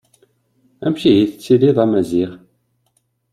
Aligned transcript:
Amek 0.85 1.01
ihi 1.09 1.21
i 1.23 1.29
tettiliḍ 1.31 1.77
a 1.83 1.85
Maziɣ? 1.91 2.31